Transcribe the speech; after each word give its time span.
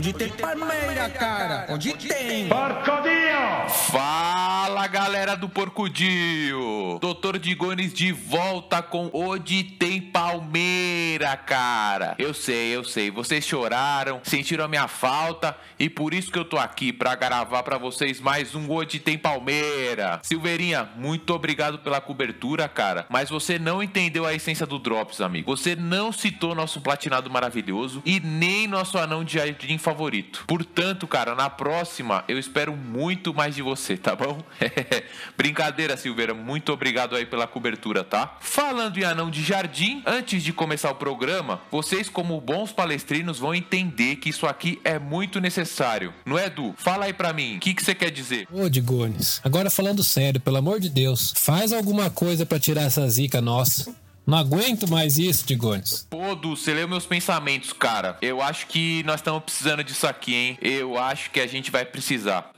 Onde 0.00 0.14
tem 0.14 0.30
palmeira, 0.30 1.10
cara? 1.10 1.66
Onde 1.68 1.92
tem? 1.92 2.48
Porcodinho! 2.48 3.68
Fala 3.68 4.86
galera 4.86 5.36
do 5.36 5.46
Porcudio! 5.46 6.98
Doutor 6.98 7.38
Digones 7.38 7.92
de 7.92 8.10
volta 8.10 8.80
com 8.80 9.10
Onde 9.12 9.62
tem 9.62 10.00
Palmeira, 10.00 11.36
cara! 11.36 12.14
Eu 12.18 12.32
sei, 12.32 12.74
eu 12.74 12.82
sei, 12.82 13.10
vocês 13.10 13.44
choraram, 13.44 14.22
sentiram 14.22 14.64
a 14.64 14.68
minha 14.68 14.88
falta 14.88 15.54
e 15.78 15.90
por 15.90 16.14
isso 16.14 16.32
que 16.32 16.38
eu 16.38 16.46
tô 16.46 16.56
aqui 16.56 16.94
pra 16.94 17.14
gravar 17.14 17.62
pra 17.62 17.76
vocês 17.76 18.20
mais 18.20 18.54
um 18.54 18.70
Onde 18.72 18.98
tem 18.98 19.18
Palmeira. 19.18 20.18
Silveirinha, 20.22 20.88
muito 20.96 21.34
obrigado 21.34 21.78
pela 21.78 22.00
cobertura, 22.00 22.66
cara, 22.70 23.04
mas 23.10 23.28
você 23.28 23.58
não 23.58 23.82
entendeu 23.82 24.24
a 24.24 24.32
essência 24.32 24.64
do 24.64 24.78
Drops, 24.78 25.20
amigo. 25.20 25.54
Você 25.54 25.76
não 25.76 26.10
citou 26.10 26.54
nosso 26.54 26.80
platinado 26.80 27.28
maravilhoso 27.28 28.00
e 28.06 28.18
nem 28.18 28.66
nosso 28.66 28.96
anão 28.96 29.22
de 29.22 29.34
jardim 29.34 29.76
favorito. 29.90 30.44
Portanto, 30.46 31.06
cara, 31.08 31.34
na 31.34 31.50
próxima 31.50 32.24
eu 32.28 32.38
espero 32.38 32.76
muito 32.76 33.34
mais 33.34 33.56
de 33.56 33.62
você, 33.62 33.96
tá 33.96 34.14
bom? 34.14 34.40
Brincadeira, 35.36 35.96
Silveira. 35.96 36.32
Muito 36.32 36.72
obrigado 36.72 37.16
aí 37.16 37.26
pela 37.26 37.46
cobertura, 37.46 38.04
tá? 38.04 38.36
Falando 38.40 38.98
em 38.98 39.04
anão 39.04 39.30
de 39.30 39.42
jardim, 39.42 40.02
antes 40.06 40.42
de 40.42 40.52
começar 40.52 40.90
o 40.90 40.94
programa, 40.94 41.60
vocês, 41.70 42.08
como 42.08 42.40
bons 42.40 42.72
palestrinos, 42.72 43.38
vão 43.38 43.54
entender 43.54 44.16
que 44.16 44.28
isso 44.28 44.46
aqui 44.46 44.80
é 44.84 44.98
muito 44.98 45.40
necessário. 45.40 46.14
Não 46.24 46.38
é, 46.38 46.46
Edu? 46.46 46.74
Fala 46.76 47.06
aí 47.06 47.12
pra 47.12 47.32
mim, 47.32 47.56
o 47.56 47.60
que, 47.60 47.74
que 47.74 47.84
você 47.84 47.94
quer 47.94 48.10
dizer? 48.10 48.46
Ô, 48.52 48.68
Digones, 48.68 49.40
agora 49.42 49.70
falando 49.70 50.04
sério, 50.04 50.40
pelo 50.40 50.56
amor 50.58 50.78
de 50.78 50.88
Deus, 50.88 51.34
faz 51.36 51.72
alguma 51.72 52.10
coisa 52.10 52.46
para 52.46 52.60
tirar 52.60 52.82
essa 52.82 53.08
zica 53.08 53.40
nossa. 53.40 53.92
Não 54.30 54.38
aguento 54.38 54.88
mais 54.88 55.18
isso, 55.18 55.44
Digones. 55.44 56.06
Pô, 56.08 56.36
Du, 56.36 56.56
você 56.56 56.72
leu 56.72 56.86
meus 56.86 57.04
pensamentos, 57.04 57.72
cara. 57.72 58.16
Eu 58.22 58.40
acho 58.40 58.68
que 58.68 59.02
nós 59.02 59.16
estamos 59.16 59.42
precisando 59.42 59.82
disso 59.82 60.06
aqui, 60.06 60.32
hein? 60.32 60.58
Eu 60.62 60.96
acho 60.96 61.32
que 61.32 61.40
a 61.40 61.48
gente 61.48 61.68
vai 61.68 61.84
precisar. 61.84 62.48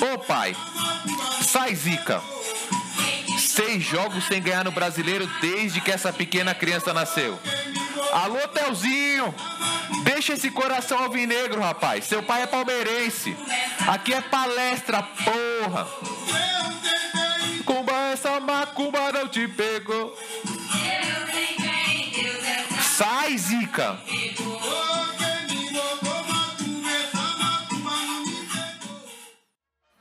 Ô 0.00 0.18
pai, 0.20 0.54
sai 1.42 1.74
zica. 1.74 2.22
Seis 3.36 3.82
jogos 3.82 4.22
sem 4.28 4.40
ganhar 4.40 4.64
no 4.64 4.70
brasileiro 4.70 5.28
desde 5.40 5.80
que 5.80 5.90
essa 5.90 6.12
pequena 6.12 6.54
criança 6.54 6.94
nasceu. 6.94 7.36
Alô, 8.12 8.48
Telzinho! 8.48 9.34
Deixa 10.04 10.34
esse 10.34 10.50
coração 10.50 10.98
alvinegro, 10.98 11.60
rapaz. 11.60 12.04
Seu 12.04 12.22
pai 12.22 12.42
é 12.42 12.46
palmeirense. 12.46 13.36
Aqui 13.86 14.12
é 14.12 14.20
palestra, 14.20 15.02
porra. 15.02 15.86
Cumba, 17.64 17.92
essa 18.12 18.40
macumba 18.40 19.12
não 19.12 19.28
te 19.28 19.46
pegou. 19.48 20.16
Sai, 22.82 23.38
Zica! 23.38 23.98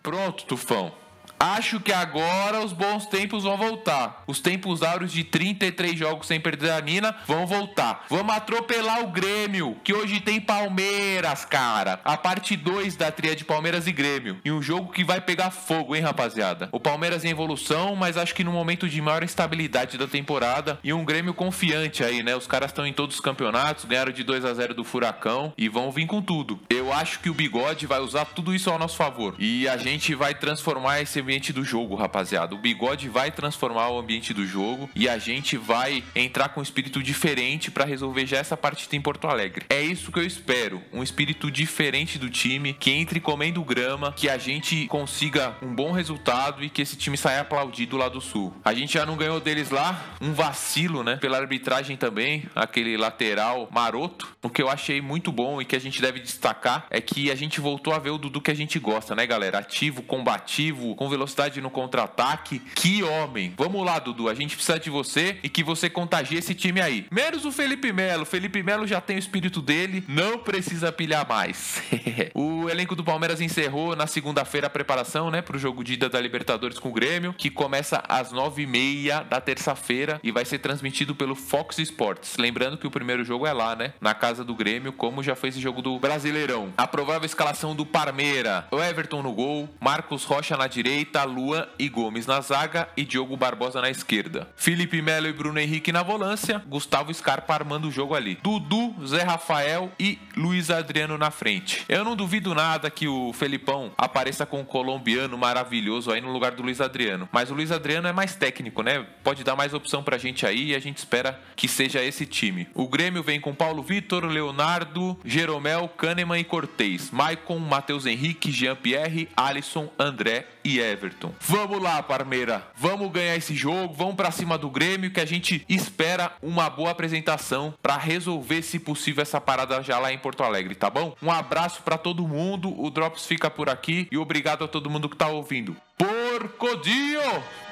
Pronto, 0.01 0.45
Tufão. 0.45 1.08
Acho 1.39 1.79
que 1.79 1.93
agora 1.93 2.59
os 2.59 2.73
bons 2.73 3.05
tempos 3.05 3.45
vão 3.45 3.55
voltar. 3.55 4.23
Os 4.27 4.41
tempos 4.41 4.83
áureos 4.83 5.13
de 5.13 5.23
33 5.23 5.97
jogos 5.97 6.27
sem 6.27 6.37
perder 6.37 6.71
a 6.71 6.81
mina 6.81 7.15
vão 7.25 7.47
voltar. 7.47 8.05
Vamos 8.09 8.35
atropelar 8.35 9.01
o 9.01 9.07
Grêmio, 9.07 9.77
que 9.81 9.93
hoje 9.93 10.19
tem 10.19 10.41
Palmeiras, 10.41 11.45
cara. 11.45 12.01
A 12.03 12.17
parte 12.17 12.57
2 12.57 12.97
da 12.97 13.09
tria 13.09 13.37
de 13.37 13.45
Palmeiras 13.45 13.87
e 13.87 13.93
Grêmio. 13.93 14.37
E 14.43 14.51
um 14.51 14.61
jogo 14.61 14.91
que 14.91 15.05
vai 15.05 15.21
pegar 15.21 15.49
fogo, 15.49 15.95
hein, 15.95 16.01
rapaziada? 16.01 16.67
O 16.73 16.79
Palmeiras 16.79 17.23
em 17.23 17.29
evolução, 17.29 17.95
mas 17.95 18.17
acho 18.17 18.35
que 18.35 18.43
no 18.43 18.51
momento 18.51 18.89
de 18.89 19.01
maior 19.01 19.23
estabilidade 19.23 19.97
da 19.97 20.07
temporada. 20.07 20.77
E 20.83 20.91
um 20.91 21.05
Grêmio 21.05 21.33
confiante 21.33 22.03
aí, 22.03 22.21
né? 22.21 22.35
Os 22.35 22.47
caras 22.47 22.71
estão 22.71 22.85
em 22.85 22.91
todos 22.91 23.15
os 23.15 23.21
campeonatos, 23.21 23.85
ganharam 23.85 24.11
de 24.11 24.23
2 24.25 24.43
a 24.43 24.53
0 24.53 24.73
do 24.73 24.83
Furacão 24.83 25.53
e 25.57 25.69
vão 25.69 25.89
vir 25.89 26.05
com 26.05 26.21
tudo. 26.21 26.59
Eu 26.69 26.91
acho 26.91 27.19
que 27.19 27.29
o 27.29 27.33
Bigode 27.33 27.85
vai 27.85 28.01
usar 28.01 28.25
tudo 28.25 28.53
isso 28.53 28.69
ao 28.69 28.77
nosso 28.77 28.97
favor. 28.97 29.35
E 29.39 29.69
a 29.69 29.77
gente 29.77 30.13
vai 30.13 30.35
transformar 30.35 30.99
esse 30.99 31.28
ambiente 31.29 31.53
do 31.53 31.63
jogo, 31.63 31.93
rapaziada. 31.93 32.55
O 32.55 32.57
bigode 32.57 33.07
vai 33.07 33.29
transformar 33.29 33.89
o 33.89 33.99
ambiente 33.99 34.33
do 34.33 34.47
jogo 34.47 34.89
e 34.95 35.07
a 35.07 35.19
gente 35.19 35.57
vai 35.57 36.03
entrar 36.15 36.49
com 36.49 36.59
um 36.59 36.63
espírito 36.63 37.03
diferente 37.03 37.69
para 37.69 37.85
resolver 37.85 38.25
já 38.25 38.37
essa 38.37 38.57
partida 38.57 38.95
em 38.95 39.01
Porto 39.01 39.27
Alegre. 39.27 39.67
É 39.69 39.79
isso 39.79 40.11
que 40.11 40.17
eu 40.17 40.25
espero, 40.25 40.81
um 40.91 41.03
espírito 41.03 41.51
diferente 41.51 42.17
do 42.17 42.31
time, 42.31 42.73
que 42.73 42.89
entre 42.89 43.19
comendo 43.19 43.63
grama, 43.63 44.11
que 44.11 44.27
a 44.27 44.39
gente 44.39 44.87
consiga 44.87 45.55
um 45.61 45.75
bom 45.75 45.91
resultado 45.91 46.63
e 46.63 46.69
que 46.69 46.81
esse 46.81 46.95
time 46.95 47.15
saia 47.15 47.41
aplaudido 47.41 47.95
lá 47.95 48.09
do 48.09 48.19
sul. 48.19 48.51
A 48.65 48.73
gente 48.73 48.93
já 48.93 49.05
não 49.05 49.15
ganhou 49.15 49.39
deles 49.39 49.69
lá, 49.69 50.15
um 50.19 50.33
vacilo, 50.33 51.03
né? 51.03 51.17
Pela 51.17 51.37
arbitragem 51.37 51.95
também, 51.95 52.49
aquele 52.55 52.97
lateral 52.97 53.69
maroto. 53.71 54.35
O 54.41 54.49
que 54.49 54.63
eu 54.63 54.69
achei 54.69 54.99
muito 54.99 55.31
bom 55.31 55.61
e 55.61 55.65
que 55.65 55.75
a 55.75 55.79
gente 55.79 56.01
deve 56.01 56.19
destacar 56.19 56.87
é 56.89 56.99
que 56.99 57.29
a 57.29 57.35
gente 57.35 57.61
voltou 57.61 57.93
a 57.93 57.99
ver 57.99 58.09
o 58.09 58.17
Dudu 58.17 58.41
que 58.41 58.49
a 58.49 58.55
gente 58.55 58.79
gosta, 58.79 59.13
né, 59.13 59.27
galera? 59.27 59.59
Ativo, 59.59 60.01
combativo, 60.01 60.95
com 60.95 61.07
velocidade 61.19 61.59
no 61.59 61.69
contra-ataque. 61.69 62.59
Que 62.75 63.03
homem! 63.03 63.53
Vamos 63.57 63.85
lá, 63.85 63.99
Dudu. 63.99 64.29
A 64.29 64.33
gente 64.33 64.55
precisa 64.55 64.79
de 64.79 64.89
você 64.89 65.37
e 65.43 65.49
que 65.49 65.63
você 65.63 65.89
contagie 65.89 66.37
esse 66.37 66.55
time 66.55 66.79
aí. 66.79 67.05
Menos 67.11 67.43
o 67.43 67.51
Felipe 67.51 67.91
Melo. 67.91 68.25
Felipe 68.25 68.63
Melo 68.63 68.87
já 68.87 69.01
tem 69.01 69.17
o 69.17 69.19
espírito 69.19 69.61
dele, 69.61 70.03
não 70.07 70.39
precisa 70.39 70.91
pilhar 70.91 71.27
mais. 71.27 71.81
o 72.33 72.69
elenco 72.69 72.95
do 72.95 73.03
Palmeiras 73.03 73.41
encerrou 73.41 73.95
na 73.95 74.07
segunda-feira 74.07 74.67
a 74.67 74.69
preparação, 74.69 75.29
né, 75.29 75.41
pro 75.41 75.59
jogo 75.59 75.83
de 75.83 75.93
ida 75.93 76.07
da 76.07 76.21
Libertadores 76.21 76.79
com 76.79 76.89
o 76.89 76.93
Grêmio, 76.93 77.33
que 77.33 77.49
começa 77.49 78.01
às 78.07 78.31
nove 78.31 78.63
e 78.63 78.67
meia 78.67 79.21
da 79.21 79.41
terça-feira 79.41 80.19
e 80.23 80.31
vai 80.31 80.45
ser 80.45 80.59
transmitido 80.59 81.13
pelo 81.13 81.35
Fox 81.35 81.79
Sports. 81.79 82.37
Lembrando 82.37 82.77
que 82.77 82.87
o 82.87 82.91
primeiro 82.91 83.25
jogo 83.25 83.45
é 83.45 83.51
lá, 83.51 83.75
né, 83.75 83.93
na 83.99 84.13
casa 84.13 84.43
do 84.43 84.55
Grêmio, 84.55 84.93
como 84.93 85.21
já 85.21 85.35
foi 85.35 85.49
esse 85.49 85.59
jogo 85.59 85.81
do 85.81 85.99
Brasileirão. 85.99 86.73
A 86.77 86.87
provável 86.87 87.25
escalação 87.25 87.75
do 87.75 87.85
Parmeira: 87.85 88.67
o 88.71 88.81
Everton 88.81 89.21
no 89.21 89.33
gol, 89.33 89.67
Marcos 89.81 90.23
Rocha 90.23 90.55
na 90.55 90.67
direita, 90.67 91.08
Luan 91.23 91.67
e 91.77 91.89
Gomes 91.89 92.25
na 92.25 92.41
zaga 92.41 92.87
e 92.95 93.03
Diogo 93.03 93.35
Barbosa 93.35 93.81
na 93.81 93.89
esquerda. 93.89 94.47
Felipe 94.55 95.01
Melo 95.01 95.27
e 95.27 95.33
Bruno 95.33 95.59
Henrique 95.59 95.91
na 95.91 96.03
volância, 96.03 96.63
Gustavo 96.67 97.13
Scarpa 97.13 97.53
armando 97.53 97.87
o 97.87 97.91
jogo 97.91 98.15
ali. 98.15 98.37
Dudu, 98.41 98.95
Zé 99.05 99.23
Rafael 99.23 99.91
e 99.99 100.19
Luiz 100.35 100.69
Adriano 100.69 101.17
na 101.17 101.31
frente. 101.31 101.83
Eu 101.89 102.03
não 102.03 102.15
duvido 102.15 102.53
nada 102.53 102.89
que 102.89 103.07
o 103.07 103.33
Felipão 103.33 103.91
apareça 103.97 104.45
com 104.45 104.61
um 104.61 104.65
colombiano 104.65 105.37
maravilhoso 105.37 106.11
aí 106.11 106.21
no 106.21 106.31
lugar 106.31 106.51
do 106.51 106.63
Luiz 106.63 106.81
Adriano. 106.81 107.27
Mas 107.31 107.51
o 107.51 107.53
Luiz 107.53 107.71
Adriano 107.71 108.07
é 108.07 108.13
mais 108.13 108.35
técnico, 108.35 108.81
né? 108.81 109.05
Pode 109.23 109.43
dar 109.43 109.55
mais 109.55 109.73
opção 109.73 110.03
pra 110.03 110.17
gente 110.17 110.45
aí 110.45 110.71
e 110.71 110.75
a 110.75 110.79
gente 110.79 110.97
espera 110.97 111.39
que 111.55 111.67
seja 111.67 112.03
esse 112.03 112.25
time. 112.25 112.67
O 112.73 112.87
Grêmio 112.87 113.23
vem 113.23 113.39
com 113.39 113.53
Paulo 113.53 113.81
Vitor, 113.83 114.25
Leonardo, 114.25 115.19
Jeromel, 115.25 115.87
Kahneman 115.89 116.39
e 116.39 116.43
Cortez. 116.43 117.11
Maicon, 117.11 117.59
Matheus 117.59 118.05
Henrique, 118.05 118.51
Jean-Pierre, 118.51 119.29
Alisson, 119.35 119.89
André 119.97 120.45
e 120.69 120.79
Everton. 120.79 121.33
Vamos 121.41 121.81
lá, 121.81 122.01
Parmeira. 122.03 122.67
Vamos 122.75 123.11
ganhar 123.11 123.35
esse 123.35 123.55
jogo, 123.55 123.93
vamos 123.93 124.15
para 124.15 124.31
cima 124.31 124.57
do 124.57 124.69
Grêmio 124.69 125.11
que 125.11 125.19
a 125.19 125.25
gente 125.25 125.65
espera 125.67 126.31
uma 126.41 126.69
boa 126.69 126.91
apresentação 126.91 127.73
para 127.81 127.97
resolver, 127.97 128.61
se 128.61 128.79
possível, 128.79 129.21
essa 129.21 129.41
parada 129.41 129.81
já 129.81 129.97
lá 129.97 130.13
em 130.13 130.17
Porto 130.17 130.43
Alegre, 130.43 130.75
tá 130.75 130.89
bom? 130.89 131.15
Um 131.21 131.31
abraço 131.31 131.81
para 131.81 131.97
todo 131.97 132.27
mundo. 132.27 132.73
O 132.79 132.89
Drops 132.89 133.25
fica 133.25 133.49
por 133.49 133.69
aqui 133.69 134.07
e 134.11 134.17
obrigado 134.17 134.63
a 134.63 134.67
todo 134.67 134.89
mundo 134.89 135.09
que 135.09 135.17
tá 135.17 135.27
ouvindo. 135.27 135.75
Porcodinho! 135.97 137.68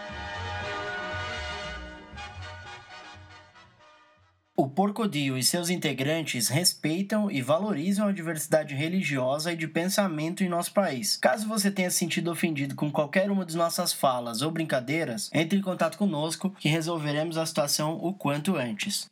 O 4.59 4.67
Porcodio 4.67 5.37
e 5.37 5.43
seus 5.43 5.69
integrantes 5.69 6.47
respeitam 6.47 7.29
e 7.29 7.43
valorizam 7.43 8.07
a 8.07 8.11
diversidade 8.11 8.73
religiosa 8.73 9.53
e 9.53 9.55
de 9.55 9.67
pensamento 9.67 10.43
em 10.43 10.49
nosso 10.49 10.73
país. 10.73 11.15
Caso 11.17 11.47
você 11.47 11.69
tenha 11.69 11.91
se 11.91 11.99
sentido 11.99 12.31
ofendido 12.31 12.73
com 12.73 12.91
qualquer 12.91 13.29
uma 13.29 13.45
de 13.45 13.55
nossas 13.55 13.93
falas 13.93 14.41
ou 14.41 14.49
brincadeiras, 14.49 15.29
entre 15.31 15.59
em 15.59 15.61
contato 15.61 15.95
conosco 15.95 16.49
que 16.57 16.69
resolveremos 16.69 17.37
a 17.37 17.45
situação 17.45 17.99
o 18.01 18.11
quanto 18.11 18.55
antes. 18.55 19.05